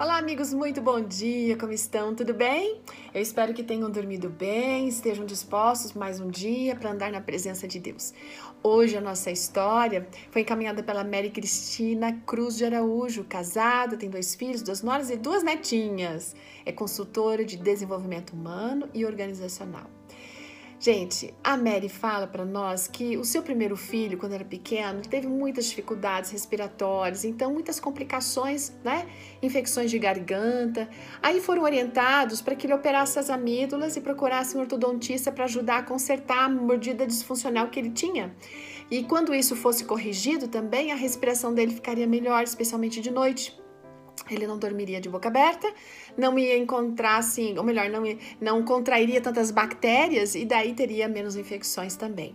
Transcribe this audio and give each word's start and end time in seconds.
Olá, 0.00 0.16
amigos, 0.16 0.54
muito 0.54 0.80
bom 0.80 1.00
dia, 1.00 1.56
como 1.56 1.72
estão? 1.72 2.14
Tudo 2.14 2.32
bem? 2.32 2.80
Eu 3.12 3.20
espero 3.20 3.52
que 3.52 3.64
tenham 3.64 3.90
dormido 3.90 4.30
bem, 4.30 4.86
estejam 4.86 5.26
dispostos 5.26 5.92
mais 5.92 6.20
um 6.20 6.28
dia 6.28 6.76
para 6.76 6.92
andar 6.92 7.10
na 7.10 7.20
presença 7.20 7.66
de 7.66 7.80
Deus. 7.80 8.14
Hoje 8.62 8.96
a 8.96 9.00
nossa 9.00 9.28
história 9.28 10.06
foi 10.30 10.42
encaminhada 10.42 10.84
pela 10.84 11.02
Mary 11.02 11.30
Cristina 11.30 12.12
Cruz 12.24 12.56
de 12.56 12.64
Araújo, 12.64 13.24
casada, 13.24 13.96
tem 13.96 14.08
dois 14.08 14.36
filhos, 14.36 14.62
duas 14.62 14.84
noras 14.84 15.10
e 15.10 15.16
duas 15.16 15.42
netinhas. 15.42 16.36
É 16.64 16.70
consultora 16.70 17.44
de 17.44 17.56
desenvolvimento 17.56 18.34
humano 18.34 18.88
e 18.94 19.04
organizacional. 19.04 19.97
Gente, 20.80 21.34
a 21.42 21.56
Mary 21.56 21.88
fala 21.88 22.24
para 22.24 22.44
nós 22.44 22.86
que 22.86 23.16
o 23.16 23.24
seu 23.24 23.42
primeiro 23.42 23.76
filho, 23.76 24.16
quando 24.16 24.34
era 24.34 24.44
pequeno, 24.44 25.02
teve 25.02 25.26
muitas 25.26 25.66
dificuldades 25.66 26.30
respiratórias, 26.30 27.24
então 27.24 27.52
muitas 27.52 27.80
complicações, 27.80 28.72
né? 28.84 29.08
Infecções 29.42 29.90
de 29.90 29.98
garganta. 29.98 30.88
Aí 31.20 31.40
foram 31.40 31.64
orientados 31.64 32.40
para 32.40 32.54
que 32.54 32.64
ele 32.64 32.74
operasse 32.74 33.18
as 33.18 33.28
amígdalas 33.28 33.96
e 33.96 34.00
procurasse 34.00 34.56
um 34.56 34.60
ortodontista 34.60 35.32
para 35.32 35.46
ajudar 35.46 35.78
a 35.78 35.82
consertar 35.82 36.44
a 36.44 36.48
mordida 36.48 37.04
disfuncional 37.04 37.70
que 37.70 37.80
ele 37.80 37.90
tinha. 37.90 38.32
E 38.88 39.02
quando 39.02 39.34
isso 39.34 39.56
fosse 39.56 39.84
corrigido 39.84 40.46
também, 40.46 40.92
a 40.92 40.94
respiração 40.94 41.52
dele 41.52 41.74
ficaria 41.74 42.06
melhor, 42.06 42.44
especialmente 42.44 43.00
de 43.00 43.10
noite 43.10 43.58
ele 44.30 44.46
não 44.46 44.58
dormiria 44.58 45.00
de 45.00 45.08
boca 45.08 45.28
aberta, 45.28 45.72
não 46.16 46.38
ia 46.38 46.56
encontrar 46.56 47.18
assim, 47.18 47.56
ou 47.58 47.64
melhor, 47.64 47.88
não, 47.88 48.02
não 48.40 48.64
contrairia 48.64 49.20
tantas 49.20 49.50
bactérias 49.50 50.34
e 50.34 50.44
daí 50.44 50.74
teria 50.74 51.08
menos 51.08 51.36
infecções 51.36 51.96
também. 51.96 52.34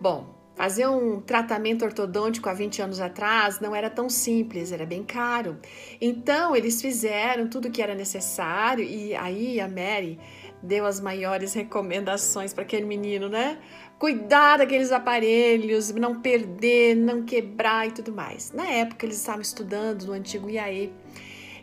Bom, 0.00 0.43
fazer 0.54 0.86
um 0.86 1.20
tratamento 1.20 1.84
ortodôntico 1.84 2.48
há 2.48 2.54
20 2.54 2.82
anos 2.82 3.00
atrás 3.00 3.60
não 3.60 3.74
era 3.74 3.90
tão 3.90 4.08
simples, 4.08 4.72
era 4.72 4.86
bem 4.86 5.02
caro. 5.02 5.58
Então, 6.00 6.54
eles 6.54 6.80
fizeram 6.80 7.48
tudo 7.48 7.68
o 7.68 7.70
que 7.70 7.82
era 7.82 7.94
necessário 7.94 8.84
e 8.84 9.14
aí 9.14 9.60
a 9.60 9.68
Mary 9.68 10.18
deu 10.62 10.86
as 10.86 10.98
maiores 10.98 11.52
recomendações 11.52 12.54
para 12.54 12.64
aquele 12.64 12.86
menino, 12.86 13.28
né? 13.28 13.58
Cuidar 13.98 14.58
daqueles 14.58 14.90
aparelhos, 14.92 15.92
não 15.92 16.20
perder, 16.20 16.96
não 16.96 17.22
quebrar 17.22 17.86
e 17.86 17.92
tudo 17.92 18.12
mais. 18.12 18.50
Na 18.52 18.66
época, 18.66 19.04
eles 19.04 19.18
estavam 19.18 19.42
estudando 19.42 20.06
no 20.06 20.12
antigo 20.12 20.48
IAE. 20.48 20.92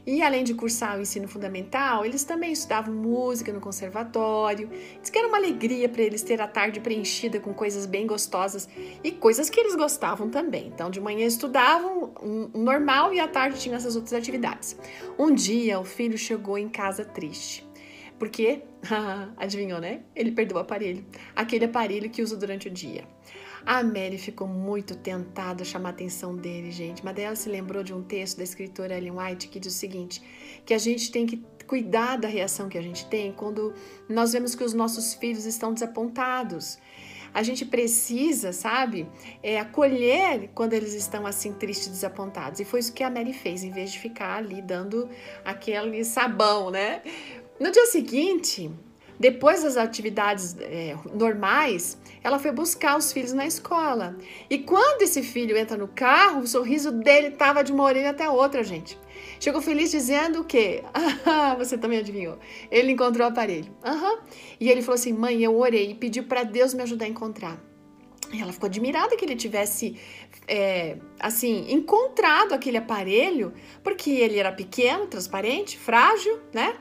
E 0.06 0.22
além 0.22 0.44
de 0.44 0.54
cursar 0.54 0.98
o 0.98 1.02
ensino 1.02 1.28
fundamental, 1.28 2.06
eles 2.06 2.24
também 2.24 2.52
estudavam 2.52 2.94
música 2.94 3.54
no 3.54 3.60
conservatório. 3.60 4.70
Diz 5.00 5.10
que 5.10 5.18
era 5.18 5.28
uma 5.28 5.38
alegria 5.38 5.88
para 5.88 6.02
eles 6.02 6.22
ter 6.22 6.42
a 6.42 6.48
tarde 6.48 6.80
preenchida 6.80 7.40
com 7.40 7.54
coisas 7.54 7.86
bem 7.86 8.08
gostosas 8.08 8.68
e 9.04 9.12
coisas 9.12 9.50
que 9.50 9.60
eles 9.60 9.76
gostavam 9.76 10.30
também. 10.30 10.68
Então, 10.68 10.90
de 10.90 11.00
manhã 11.00 11.26
estudavam 11.26 12.12
normal 12.54 13.14
e 13.14 13.20
à 13.20 13.28
tarde 13.28 13.60
tinham 13.60 13.76
essas 13.76 13.96
outras 13.96 14.14
atividades. 14.14 14.78
Um 15.18 15.34
dia, 15.34 15.80
o 15.80 15.86
filho 15.86 16.18
chegou 16.18 16.58
em 16.58 16.68
casa 16.68 17.06
triste. 17.06 17.71
Porque, 18.22 18.62
adivinhou, 19.36 19.82
né? 19.82 20.02
Ele 20.16 20.32
perdeu 20.32 20.58
o 20.58 20.60
aparelho. 20.60 21.04
Aquele 21.36 21.66
aparelho 21.66 22.08
que 22.08 22.22
usa 22.22 22.38
durante 22.38 22.68
o 22.68 22.70
dia. 22.70 23.04
A 23.66 23.82
Mary 23.84 24.20
ficou 24.20 24.48
muito 24.48 24.96
tentada 24.96 25.64
a 25.64 25.66
chamar 25.66 25.90
a 25.90 25.92
atenção 25.94 26.36
dele, 26.36 26.70
gente. 26.70 27.04
Mas 27.04 27.18
ela 27.18 27.36
se 27.36 27.50
lembrou 27.50 27.82
de 27.82 27.96
um 27.96 28.04
texto 28.04 28.38
da 28.38 28.44
escritora 28.44 28.96
Ellen 28.96 29.14
White 29.18 29.48
que 29.48 29.60
diz 29.60 29.74
o 29.74 29.76
seguinte: 29.76 30.22
que 30.64 30.72
a 30.72 30.78
gente 30.78 31.12
tem 31.12 31.26
que 31.26 31.44
cuidar 31.66 32.18
da 32.18 32.28
reação 32.28 32.70
que 32.70 32.78
a 32.78 32.82
gente 32.84 33.08
tem 33.08 33.32
quando 33.32 33.74
nós 34.08 34.34
vemos 34.34 34.54
que 34.54 34.64
os 34.64 34.76
nossos 34.76 35.16
filhos 35.16 35.46
estão 35.46 35.74
desapontados. 35.74 36.78
A 37.34 37.42
gente 37.42 37.66
precisa, 37.66 38.52
sabe, 38.52 39.08
é, 39.42 39.60
acolher 39.60 40.50
quando 40.54 40.74
eles 40.74 40.94
estão 40.94 41.26
assim 41.26 41.54
tristes, 41.54 41.88
desapontados. 41.88 42.60
E 42.60 42.66
foi 42.66 42.82
isso 42.82 42.94
que 42.94 43.04
a 43.04 43.10
Mary 43.10 43.34
fez, 43.34 43.64
em 43.64 43.72
vez 43.72 43.92
de 43.92 44.00
ficar 44.00 44.36
ali 44.36 44.62
dando 44.62 45.10
aquele 45.44 46.04
sabão, 46.04 46.70
né? 46.70 47.02
No 47.62 47.70
dia 47.70 47.86
seguinte, 47.86 48.72
depois 49.20 49.62
das 49.62 49.78
atividades 49.78 50.58
é, 50.60 50.98
normais, 51.14 51.96
ela 52.24 52.40
foi 52.40 52.52
buscar 52.52 52.98
os 52.98 53.14
filhos 53.14 53.34
na 53.34 53.46
escola. 53.46 54.18
E 54.50 54.58
quando 54.58 55.04
esse 55.04 55.22
filho 55.22 55.56
entra 55.56 55.78
no 55.78 55.88
carro, 55.88 56.40
o 56.40 56.48
sorriso 56.48 56.92
dele 56.92 57.28
estava 57.28 57.64
de 57.64 57.72
uma 57.72 57.84
orelha 57.84 58.10
até 58.10 58.24
a 58.24 58.32
outra, 58.32 58.64
gente. 58.64 58.98
Chegou 59.40 59.62
feliz 59.62 59.92
dizendo 59.92 60.42
o 60.42 60.44
quê? 60.44 60.84
Ah, 61.24 61.54
você 61.54 61.78
também 61.78 62.00
adivinhou. 62.00 62.40
Ele 62.72 62.94
encontrou 62.94 63.28
o 63.28 63.30
aparelho. 63.30 63.72
Uhum. 63.86 64.18
E 64.60 64.68
ele 64.68 64.82
falou 64.82 64.96
assim: 64.96 65.14
mãe, 65.14 65.44
eu 65.44 65.56
orei 65.56 65.92
e 65.92 65.94
pedi 65.94 66.24
para 66.24 66.42
Deus 66.42 66.74
me 66.74 66.82
ajudar 66.82 67.06
a 67.06 67.10
encontrar. 67.10 67.62
E 68.34 68.42
ela 68.42 68.52
ficou 68.52 68.66
admirada 68.66 69.16
que 69.16 69.24
ele 69.24 69.36
tivesse, 69.36 70.00
é, 70.48 70.98
assim, 71.20 71.72
encontrado 71.72 72.54
aquele 72.54 72.78
aparelho, 72.78 73.54
porque 73.84 74.10
ele 74.10 74.40
era 74.40 74.52
pequeno, 74.52 75.06
transparente, 75.06 75.78
frágil, 75.78 76.40
né? 76.52 76.76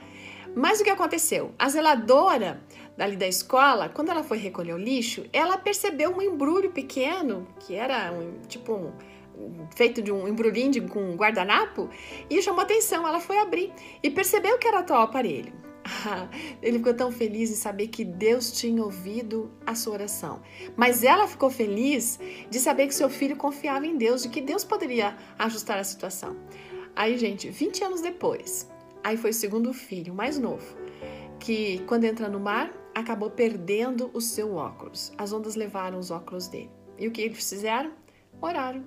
Mas 0.54 0.80
o 0.80 0.84
que 0.84 0.90
aconteceu? 0.90 1.54
A 1.58 1.68
zeladora 1.68 2.60
ali 2.98 3.16
da 3.16 3.26
escola, 3.26 3.88
quando 3.88 4.10
ela 4.10 4.22
foi 4.22 4.38
recolher 4.38 4.74
o 4.74 4.78
lixo, 4.78 5.24
ela 5.32 5.56
percebeu 5.56 6.10
um 6.14 6.20
embrulho 6.20 6.70
pequeno, 6.70 7.46
que 7.60 7.74
era 7.74 8.12
um, 8.12 8.40
tipo 8.46 8.74
um, 8.74 9.66
feito 9.74 10.02
de 10.02 10.12
um 10.12 10.28
embrulhinho 10.28 10.70
de, 10.70 10.80
com 10.82 11.00
um 11.00 11.16
guardanapo, 11.16 11.88
e 12.28 12.42
chamou 12.42 12.60
atenção. 12.60 13.06
Ela 13.06 13.20
foi 13.20 13.38
abrir 13.38 13.72
e 14.02 14.10
percebeu 14.10 14.58
que 14.58 14.68
era 14.68 14.82
tal 14.82 15.00
aparelho. 15.02 15.52
Ele 16.62 16.78
ficou 16.78 16.92
tão 16.92 17.10
feliz 17.10 17.50
em 17.50 17.54
saber 17.54 17.88
que 17.88 18.04
Deus 18.04 18.52
tinha 18.52 18.82
ouvido 18.82 19.50
a 19.64 19.74
sua 19.74 19.94
oração. 19.94 20.42
Mas 20.76 21.02
ela 21.02 21.26
ficou 21.26 21.50
feliz 21.50 22.18
de 22.50 22.58
saber 22.58 22.86
que 22.86 22.94
seu 22.94 23.08
filho 23.08 23.36
confiava 23.36 23.86
em 23.86 23.96
Deus, 23.96 24.22
de 24.22 24.28
que 24.28 24.40
Deus 24.40 24.64
poderia 24.64 25.16
ajustar 25.38 25.78
a 25.78 25.84
situação. 25.84 26.36
Aí, 26.94 27.16
gente, 27.16 27.48
20 27.48 27.84
anos 27.84 28.00
depois, 28.00 28.68
Aí 29.02 29.16
foi 29.16 29.30
o 29.30 29.34
segundo 29.34 29.72
filho, 29.72 30.14
mais 30.14 30.38
novo, 30.38 30.76
que 31.38 31.78
quando 31.86 32.04
entra 32.04 32.28
no 32.28 32.38
mar, 32.38 32.72
acabou 32.94 33.30
perdendo 33.30 34.10
o 34.12 34.20
seu 34.20 34.54
óculos. 34.54 35.12
As 35.16 35.32
ondas 35.32 35.54
levaram 35.54 35.98
os 35.98 36.10
óculos 36.10 36.48
dele. 36.48 36.70
E 36.98 37.08
o 37.08 37.10
que 37.10 37.22
eles 37.22 37.48
fizeram? 37.48 37.92
Oraram. 38.40 38.84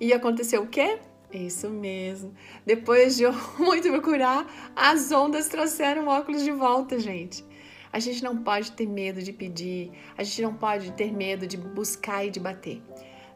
E 0.00 0.12
aconteceu 0.12 0.62
o 0.62 0.66
quê? 0.66 0.98
Isso 1.32 1.70
mesmo. 1.70 2.34
Depois 2.64 3.16
de 3.16 3.24
muito 3.58 3.88
procurar, 3.88 4.72
as 4.74 5.12
ondas 5.12 5.48
trouxeram 5.48 6.06
o 6.06 6.08
óculos 6.08 6.42
de 6.42 6.50
volta, 6.50 6.98
gente. 6.98 7.44
A 7.92 7.98
gente 7.98 8.22
não 8.22 8.42
pode 8.42 8.72
ter 8.72 8.86
medo 8.86 9.22
de 9.22 9.32
pedir, 9.32 9.90
a 10.18 10.22
gente 10.22 10.42
não 10.42 10.54
pode 10.54 10.92
ter 10.92 11.12
medo 11.12 11.46
de 11.46 11.56
buscar 11.56 12.26
e 12.26 12.30
de 12.30 12.38
bater. 12.38 12.82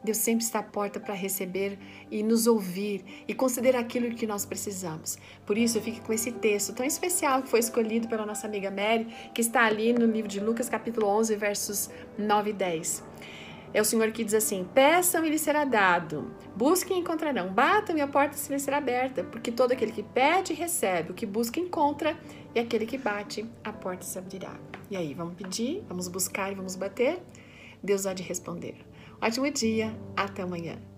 Deus 0.03 0.17
sempre 0.17 0.45
está 0.45 0.61
à 0.61 0.63
porta 0.63 0.99
para 0.99 1.15
receber 1.15 1.79
e 2.11 2.23
nos 2.23 2.47
ouvir 2.47 3.05
e 3.29 3.35
considerar 3.35 3.81
aquilo 3.81 4.15
que 4.15 4.27
nós 4.27 4.47
precisamos. 4.47 5.19
Por 5.45 5.59
isso, 5.59 5.79
eu 5.79 5.83
fico 5.83 6.01
com 6.01 6.13
esse 6.13 6.33
texto 6.33 6.73
tão 6.73 6.87
especial 6.87 7.43
que 7.43 7.49
foi 7.49 7.61
escolhido 7.61 8.09
pela 8.09 8.25
nossa 8.25 8.47
amiga 8.47 8.71
Mary, 8.71 9.07
que 9.35 9.41
está 9.41 9.65
ali 9.65 9.93
no 9.93 10.07
livro 10.07 10.29
de 10.29 10.41
Lucas, 10.41 10.69
capítulo 10.69 11.07
11, 11.07 11.37
versos 11.37 11.91
9 12.17 12.51
e 12.51 12.53
10. 12.55 13.05
É 13.73 13.81
o 13.81 13.85
Senhor 13.85 14.11
que 14.11 14.25
diz 14.25 14.35
assim: 14.35 14.67
Peçam 14.75 15.25
e 15.25 15.31
lhe 15.31 15.39
será 15.39 15.65
dado, 15.65 16.35
busquem 16.57 16.97
e 16.97 17.01
encontrarão, 17.01 17.53
batam 17.53 17.97
e 17.97 18.01
a 18.01 18.09
porta 18.09 18.37
se 18.37 18.53
lhe 18.53 18.59
será 18.59 18.79
aberta, 18.79 19.23
porque 19.23 19.53
todo 19.53 19.73
aquele 19.73 19.93
que 19.93 20.03
pede 20.03 20.55
recebe, 20.55 21.13
o 21.13 21.15
que 21.15 21.25
busca 21.25 21.61
encontra, 21.61 22.19
e 22.53 22.59
aquele 22.59 22.85
que 22.85 22.99
bate, 22.99 23.47
a 23.63 23.73
porta 23.73 24.05
se 24.05 24.19
abrirá. 24.19 24.57
E 24.91 24.97
aí, 24.97 25.15
vamos 25.15 25.35
pedir, 25.35 25.85
vamos 25.89 26.09
buscar 26.09 26.51
e 26.51 26.55
vamos 26.57 26.75
bater? 26.75 27.23
Deus 27.81 28.07
há 28.07 28.13
de 28.13 28.25
responder. 28.25 28.90
Ótimo 29.23 29.51
dia, 29.51 29.95
até 30.17 30.43
amanhã. 30.43 30.90